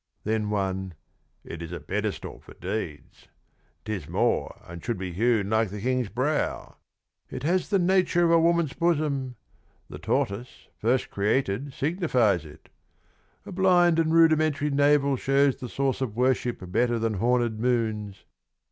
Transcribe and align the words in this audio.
"Then 0.23 0.49
one" 0.49 0.95
It 1.43 1.61
is 1.61 1.71
a 1.71 1.79
pedestal 1.79 2.39
for 2.39 2.55
deeds 2.55 3.27
"—"'Tis 3.85 4.09
more 4.09 4.59
and 4.67 4.83
should 4.83 4.97
be 4.97 5.13
hewn 5.13 5.51
like 5.51 5.69
the 5.69 5.79
King's 5.79 6.09
brow 6.09 6.77
"—"It 7.29 7.43
has 7.43 7.69
the 7.69 7.77
nature 7.77 8.25
of 8.25 8.31
a 8.31 8.39
woman's 8.39 8.73
bosom 8.73 9.35
""The 9.91 9.99
tortoise, 9.99 10.69
first 10.79 11.11
created, 11.11 11.73
signifies 11.73 12.45
it 12.45 12.69
""A 13.45 13.51
blind 13.51 13.99
and 13.99 14.11
rudimentary 14.11 14.71
navel 14.71 15.17
shows 15.17 15.57
The 15.57 15.69
source 15.69 16.01
of 16.01 16.15
worship 16.15 16.57
better 16.71 16.97
than 16.97 17.13
horned 17.13 17.59
moons." 17.59 18.25